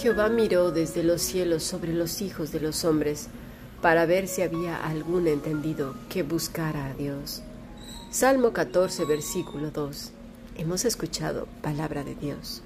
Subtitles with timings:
[0.00, 3.28] Jehová miró desde los cielos sobre los hijos de los hombres
[3.82, 7.42] para ver si había algún entendido que buscara a Dios.
[8.10, 10.12] Salmo 14, versículo 2.
[10.56, 12.62] Hemos escuchado palabra de Dios.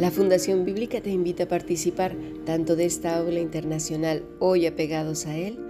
[0.00, 2.16] La Fundación Bíblica te invita a participar
[2.46, 5.69] tanto de esta aula internacional hoy apegados a él,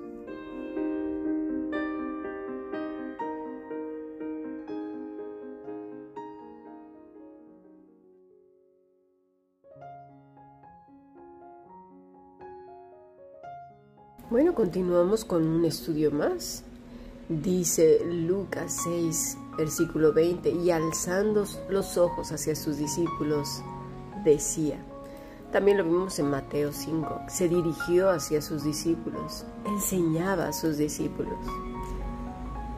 [14.31, 16.63] Bueno, continuamos con un estudio más.
[17.27, 23.61] Dice Lucas 6, versículo 20, y alzando los ojos hacia sus discípulos,
[24.23, 24.77] decía.
[25.51, 31.35] También lo vimos en Mateo 5, se dirigió hacia sus discípulos, enseñaba a sus discípulos.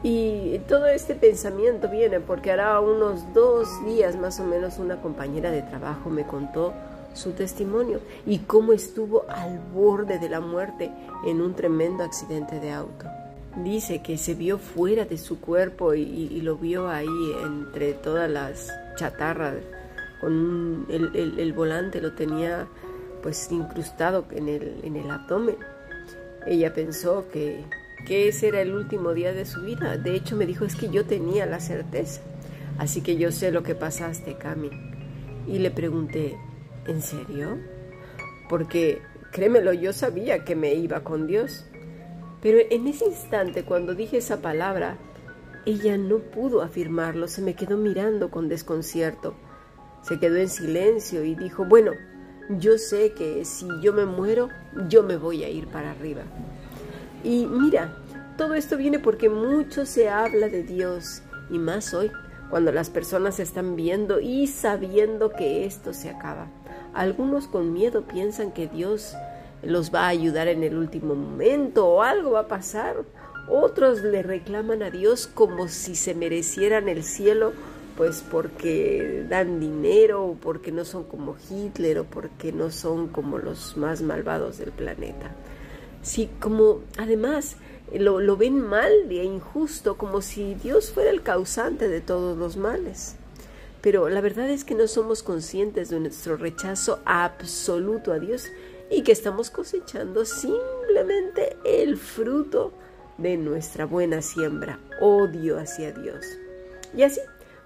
[0.02, 5.52] Y todo este pensamiento viene porque hará unos dos días más o menos una compañera
[5.52, 6.74] de trabajo me contó
[7.14, 10.90] su testimonio y cómo estuvo al borde de la muerte
[11.24, 13.06] en un tremendo accidente de auto.
[13.62, 17.06] Dice que se vio fuera de su cuerpo y, lo vio ahí
[17.42, 19.54] entre todas las chatarras,
[20.20, 22.66] con el, volante lo tenía
[23.22, 25.56] pues incrustado en el, en el abdomen.
[26.46, 27.64] Ella pensó que,
[28.06, 29.96] que ese era el último día de su vida.
[29.96, 32.20] De hecho me dijo es que yo tenía la certeza.
[32.78, 34.70] Así que yo sé lo que pasaste, Cami.
[35.46, 36.36] Y le pregunté,
[36.86, 37.58] ¿En serio?
[38.48, 39.00] Porque,
[39.32, 41.66] créemelo, yo sabía que me iba con Dios.
[42.42, 44.98] Pero en ese instante, cuando dije esa palabra,
[45.66, 49.34] ella no pudo afirmarlo, se me quedó mirando con desconcierto.
[50.02, 51.92] Se quedó en silencio y dijo, bueno,
[52.50, 54.50] yo sé que si yo me muero,
[54.88, 56.22] yo me voy a ir para arriba.
[57.22, 57.96] Y mira,
[58.36, 62.10] todo esto viene porque mucho se habla de Dios, y más hoy,
[62.50, 66.48] cuando las personas están viendo y sabiendo que esto se acaba.
[66.94, 69.14] Algunos con miedo piensan que Dios
[69.62, 72.96] los va a ayudar en el último momento o algo va a pasar.
[73.48, 77.52] Otros le reclaman a Dios como si se merecieran el cielo,
[77.96, 83.38] pues porque dan dinero o porque no son como Hitler o porque no son como
[83.38, 85.34] los más malvados del planeta.
[86.02, 87.56] Sí, como además
[87.92, 92.56] lo, lo ven mal e injusto, como si Dios fuera el causante de todos los
[92.56, 93.16] males
[93.84, 98.50] pero la verdad es que no somos conscientes de nuestro rechazo absoluto a Dios
[98.90, 102.72] y que estamos cosechando simplemente el fruto
[103.18, 106.24] de nuestra buena siembra, odio hacia Dios.
[106.96, 107.20] Y así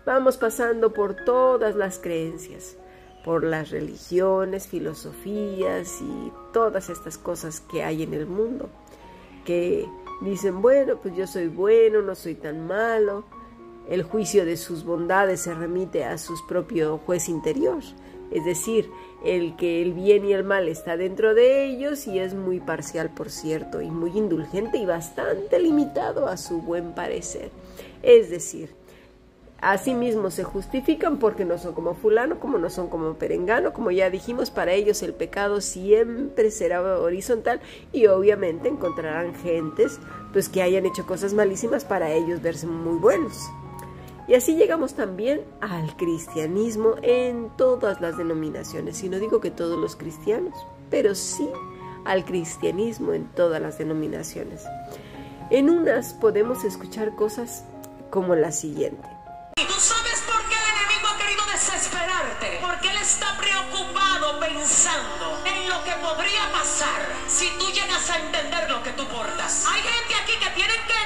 [0.05, 2.77] vamos pasando por todas las creencias,
[3.25, 8.69] por las religiones, filosofías y todas estas cosas que hay en el mundo,
[9.45, 9.89] que
[10.23, 13.23] dicen, bueno, pues yo soy bueno, no soy tan malo,
[13.89, 17.83] el juicio de sus bondades se remite a su propio juez interior,
[18.31, 18.91] es decir,
[19.25, 23.11] el que el bien y el mal está dentro de ellos y es muy parcial,
[23.11, 27.51] por cierto, y muy indulgente y bastante limitado a su buen parecer.
[28.03, 28.77] Es decir,
[29.61, 34.09] Asimismo se justifican porque no son como fulano, como no son como perengano, como ya
[34.09, 37.61] dijimos, para ellos el pecado siempre será horizontal
[37.93, 39.99] y obviamente encontrarán gentes
[40.33, 43.51] pues que hayan hecho cosas malísimas para ellos verse muy buenos.
[44.29, 49.03] Y así llegamos también al cristianismo en todas las denominaciones.
[49.03, 50.55] Y no digo que todos los cristianos,
[50.91, 51.49] pero sí
[52.05, 54.65] al cristianismo en todas las denominaciones.
[55.51, 57.65] En unas podemos escuchar cosas
[58.11, 59.09] como la siguiente.
[59.57, 62.59] ¿Y tú sabes por qué el enemigo ha querido desesperarte?
[62.61, 68.71] Porque él está preocupado pensando en lo que podría pasar si tú llegas a entender
[68.71, 69.65] lo que tú portas.
[69.67, 70.99] Hay gente aquí que tienen que,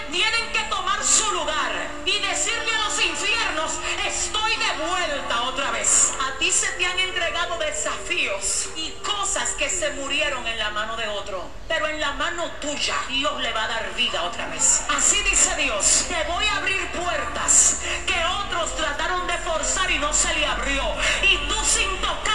[1.02, 1.72] su lugar
[2.06, 3.72] y decirle a los infiernos,
[4.06, 6.12] estoy de vuelta otra vez.
[6.20, 10.96] A ti se te han entregado desafíos y cosas que se murieron en la mano
[10.96, 14.84] de otro, pero en la mano tuya Dios le va a dar vida otra vez.
[14.96, 20.12] Así dice Dios, te voy a abrir puertas que otros trataron de forzar y no
[20.12, 20.82] se le abrió.
[21.22, 22.31] Y tú sin tocarla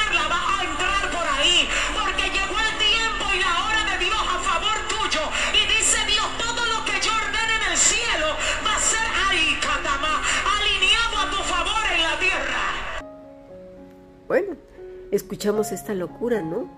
[14.28, 14.58] Bueno,
[15.12, 16.70] escuchamos esta locura, ¿no?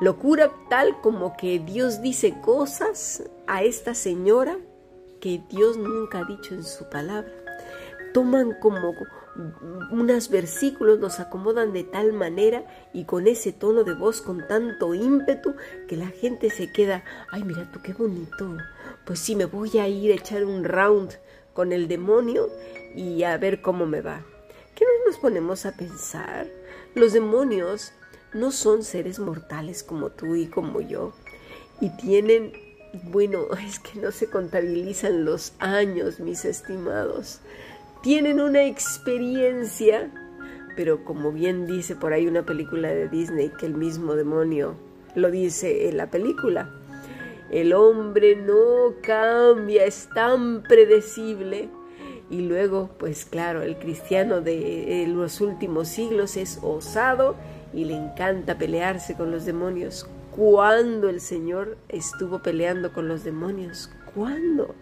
[0.00, 4.56] Locura tal como que Dios dice cosas a esta señora
[5.20, 7.32] que Dios nunca ha dicho en su palabra.
[8.14, 8.94] Toman como
[9.90, 14.94] unos versículos, los acomodan de tal manera y con ese tono de voz, con tanto
[14.94, 15.56] ímpetu,
[15.88, 18.56] que la gente se queda, ay, mira tú qué bonito.
[19.04, 21.12] Pues sí, me voy a ir a echar un round
[21.54, 22.48] con el demonio
[22.94, 24.22] y a ver cómo me va.
[24.76, 26.46] ¿Qué no nos ponemos a pensar?
[26.94, 27.92] Los demonios
[28.32, 31.12] no son seres mortales como tú y como yo.
[31.80, 32.52] Y tienen,
[33.04, 37.40] bueno, es que no se contabilizan los años, mis estimados.
[38.02, 40.12] Tienen una experiencia,
[40.76, 44.76] pero como bien dice por ahí una película de Disney, que el mismo demonio
[45.14, 46.70] lo dice en la película,
[47.50, 51.68] el hombre no cambia, es tan predecible.
[52.30, 57.36] Y luego, pues claro, el cristiano de los últimos siglos es osado
[57.72, 60.08] y le encanta pelearse con los demonios.
[60.30, 63.90] ¿Cuándo el Señor estuvo peleando con los demonios?
[64.14, 64.74] ¿Cuándo?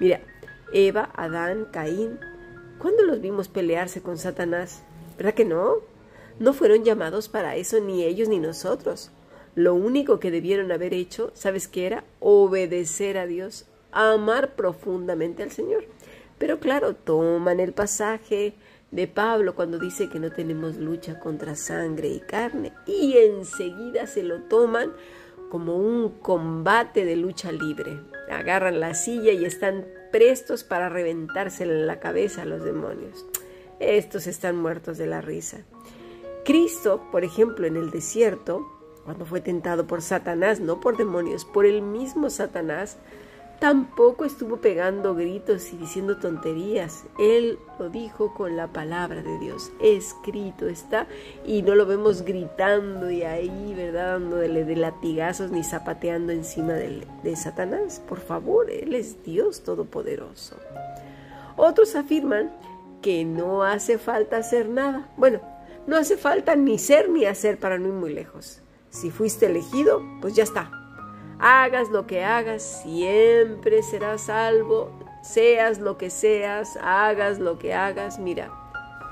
[0.00, 0.20] Mira,
[0.72, 2.18] Eva, Adán, Caín,
[2.78, 4.82] ¿cuándo los vimos pelearse con Satanás?
[5.16, 5.76] ¿Verdad que no?
[6.40, 9.10] No fueron llamados para eso ni ellos ni nosotros.
[9.54, 12.04] Lo único que debieron haber hecho, ¿sabes qué era?
[12.20, 15.84] Obedecer a Dios, amar profundamente al Señor.
[16.42, 18.54] Pero claro, toman el pasaje
[18.90, 24.24] de Pablo cuando dice que no tenemos lucha contra sangre y carne y enseguida se
[24.24, 24.90] lo toman
[25.50, 28.00] como un combate de lucha libre.
[28.28, 33.24] Agarran la silla y están prestos para reventársela en la cabeza a los demonios.
[33.78, 35.58] Estos están muertos de la risa.
[36.44, 38.66] Cristo, por ejemplo, en el desierto,
[39.04, 42.98] cuando fue tentado por Satanás, no por demonios, por el mismo Satanás,
[43.62, 47.04] tampoco estuvo pegando gritos y diciendo tonterías.
[47.16, 49.70] Él lo dijo con la palabra de Dios.
[49.80, 51.06] Escrito está
[51.46, 54.18] y no lo vemos gritando y ahí, ¿verdad?
[54.18, 58.02] Dándole de latigazos ni zapateando encima de, de Satanás.
[58.08, 60.56] Por favor, Él es Dios Todopoderoso.
[61.56, 62.50] Otros afirman
[63.00, 65.08] que no hace falta hacer nada.
[65.16, 65.40] Bueno,
[65.86, 68.60] no hace falta ni ser ni hacer para no ir muy lejos.
[68.90, 70.81] Si fuiste elegido, pues ya está.
[71.44, 74.90] Hagas lo que hagas, siempre serás salvo.
[75.22, 78.20] Seas lo que seas, hagas lo que hagas.
[78.20, 78.50] Mira,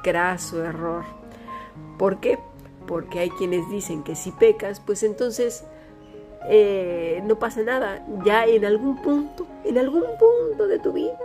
[0.05, 1.05] graso error.
[1.99, 2.39] ¿Por qué?
[2.87, 5.65] Porque hay quienes dicen que si pecas, pues entonces
[6.49, 8.07] eh, no pasa nada.
[8.25, 11.19] Ya en algún punto, en algún punto de tu vida,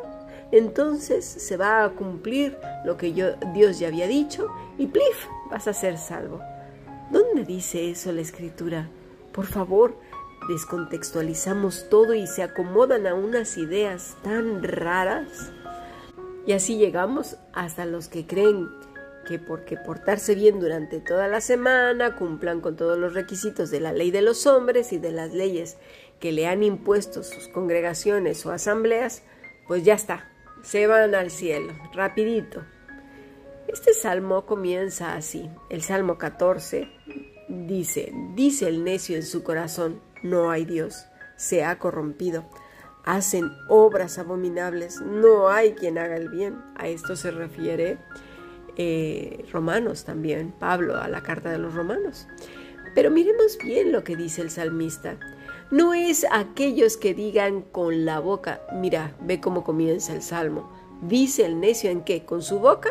[0.51, 4.47] entonces se va a cumplir lo que yo, Dios ya había dicho
[4.79, 6.39] y plif, vas a ser salvo.
[7.11, 8.89] ¿Dónde dice eso la escritura?
[9.31, 9.95] Por favor,
[10.47, 15.51] descontextualizamos todo y se acomodan a unas ideas tan raras.
[16.45, 18.69] Y así llegamos hasta los que creen
[19.25, 23.91] que porque portarse bien durante toda la semana, cumplan con todos los requisitos de la
[23.91, 25.77] ley de los hombres y de las leyes
[26.19, 29.23] que le han impuesto sus congregaciones o asambleas,
[29.67, 30.31] pues ya está,
[30.63, 32.63] se van al cielo, rapidito.
[33.67, 35.49] Este salmo comienza así.
[35.69, 36.87] El Salmo 14
[37.49, 41.05] dice, dice el necio en su corazón, no hay Dios,
[41.35, 42.45] se ha corrompido.
[43.05, 46.55] Hacen obras abominables, no hay quien haga el bien.
[46.75, 47.99] A esto se refiere
[48.77, 52.27] eh, Romanos también, Pablo a la carta de los Romanos.
[52.95, 55.17] Pero miremos bien lo que dice el salmista.
[55.71, 60.71] No es aquellos que digan con la boca, mira, ve cómo comienza el salmo.
[61.01, 62.89] Dice el necio en qué, con su boca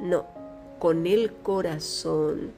[0.00, 0.26] no,
[0.78, 2.52] con el corazón.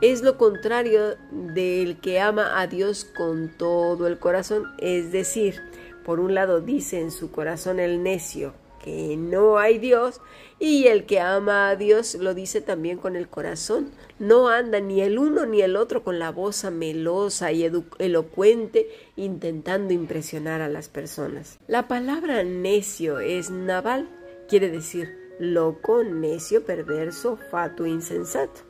[0.00, 4.72] Es lo contrario del que ama a Dios con todo el corazón.
[4.78, 5.60] Es decir,
[6.04, 10.20] por un lado dice en su corazón el necio que no hay Dios
[10.60, 13.90] y el que ama a Dios lo dice también con el corazón.
[14.20, 18.86] No anda ni el uno ni el otro con la voz melosa y elocuente
[19.16, 21.58] intentando impresionar a las personas.
[21.66, 24.08] La palabra necio es naval,
[24.48, 28.67] quiere decir loco, necio, perverso, fatuo, insensato.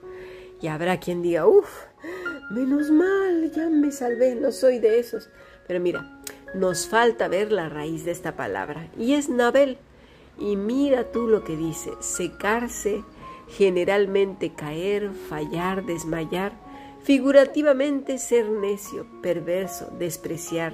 [0.60, 1.84] Y habrá quien diga, uff,
[2.50, 5.30] menos mal, ya me salvé, no soy de esos.
[5.66, 6.20] Pero mira,
[6.54, 9.78] nos falta ver la raíz de esta palabra, y es Nabel.
[10.38, 13.04] Y mira tú lo que dice, secarse,
[13.48, 16.52] generalmente caer, fallar, desmayar,
[17.02, 20.72] figurativamente ser necio, perverso, despreciar,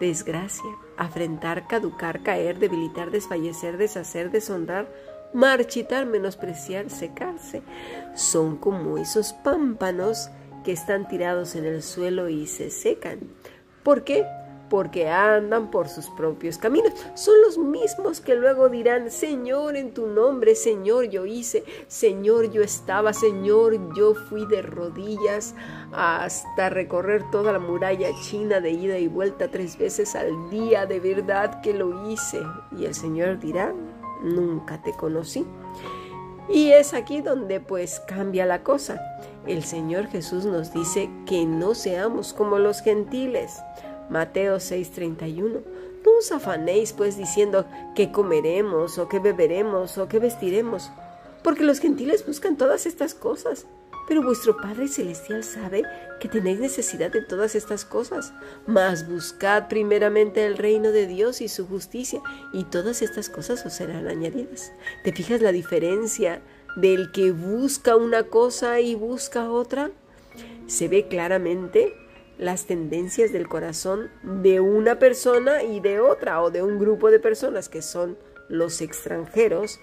[0.00, 4.88] desgracia, afrentar, caducar, caer, debilitar, desfallecer, deshacer, deshonrar,
[5.32, 7.62] marchitar, menospreciar, secarse.
[8.14, 10.30] Son como esos pámpanos
[10.64, 13.20] que están tirados en el suelo y se secan.
[13.82, 14.26] ¿Por qué?
[14.68, 16.92] porque andan por sus propios caminos.
[17.14, 22.62] Son los mismos que luego dirán, Señor, en tu nombre, Señor, yo hice, Señor, yo
[22.62, 25.54] estaba, Señor, yo fui de rodillas
[25.92, 31.00] hasta recorrer toda la muralla china de ida y vuelta tres veces al día, de
[31.00, 32.40] verdad que lo hice.
[32.76, 33.72] Y el Señor dirá,
[34.22, 35.46] nunca te conocí.
[36.48, 39.00] Y es aquí donde pues cambia la cosa.
[39.46, 43.60] El Señor Jesús nos dice que no seamos como los gentiles.
[44.08, 45.62] Mateo 6:31.
[46.04, 47.64] No os afanéis pues diciendo
[47.96, 50.90] qué comeremos o qué beberemos o qué vestiremos,
[51.42, 53.66] porque los gentiles buscan todas estas cosas.
[54.06, 55.82] Pero vuestro Padre Celestial sabe
[56.20, 58.32] que tenéis necesidad de todas estas cosas.
[58.66, 62.20] Mas buscad primeramente el reino de Dios y su justicia,
[62.52, 64.72] y todas estas cosas os serán añadidas.
[65.02, 66.40] ¿Te fijas la diferencia
[66.76, 69.90] del que busca una cosa y busca otra?
[70.66, 71.94] Se ve claramente
[72.38, 77.18] las tendencias del corazón de una persona y de otra o de un grupo de
[77.18, 79.80] personas que son los extranjeros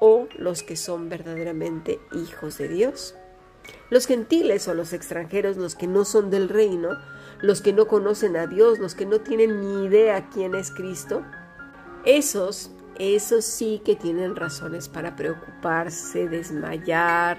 [0.00, 3.14] o los que son verdaderamente hijos de Dios.
[3.90, 6.90] Los gentiles o los extranjeros, los que no son del reino,
[7.40, 11.22] los que no conocen a Dios, los que no tienen ni idea quién es Cristo,
[12.04, 17.38] esos, esos sí que tienen razones para preocuparse, desmayar,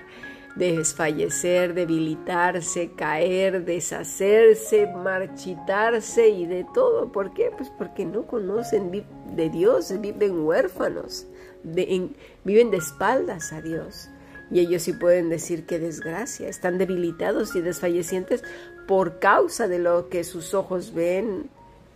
[0.55, 7.11] desfallecer, debilitarse, caer, deshacerse, marchitarse y de todo.
[7.11, 7.51] ¿Por qué?
[7.55, 9.05] Pues porque no conocen
[9.35, 11.27] de Dios, viven huérfanos,
[11.63, 14.09] viven de espaldas a Dios.
[14.51, 18.43] Y ellos sí pueden decir que desgracia, están debilitados y desfallecientes
[18.87, 21.49] por causa de lo que sus ojos ven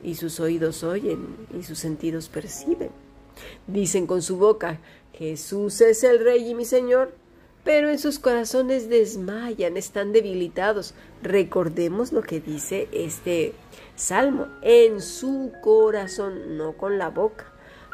[0.04, 2.90] y sus oídos oyen y sus sentidos perciben.
[3.68, 4.80] Dicen con su boca,
[5.14, 7.14] Jesús es el Rey y mi Señor,
[7.64, 10.94] pero en sus corazones desmayan, están debilitados.
[11.22, 13.54] Recordemos lo que dice este
[13.96, 17.46] salmo, en su corazón, no con la boca,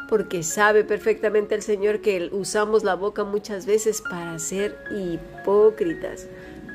[0.09, 6.27] porque sabe perfectamente el Señor que usamos la boca muchas veces para ser hipócritas.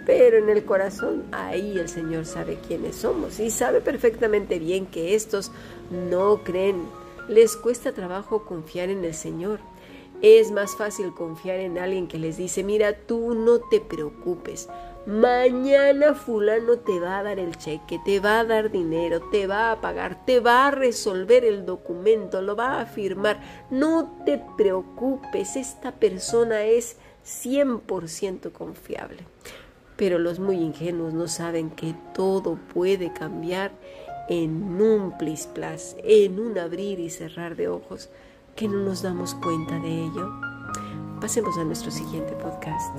[0.07, 5.15] Pero en el corazón, ahí el Señor sabe quiénes somos y sabe perfectamente bien que
[5.15, 5.53] estos
[5.91, 6.83] no creen.
[7.29, 9.61] Les cuesta trabajo confiar en el Señor.
[10.23, 14.69] Es más fácil confiar en alguien que les dice, mira, tú no te preocupes,
[15.07, 19.73] mañana fulano te va a dar el cheque, te va a dar dinero, te va
[19.73, 23.41] a pagar, te va a resolver el documento, lo va a firmar,
[23.71, 29.25] no te preocupes, esta persona es 100% confiable.
[29.97, 33.73] Pero los muy ingenuos no saben que todo puede cambiar
[34.29, 38.09] en un plis plas, en un abrir y cerrar de ojos
[38.57, 40.31] que no nos damos cuenta de ello.
[41.21, 42.97] Pasemos a nuestro siguiente podcast.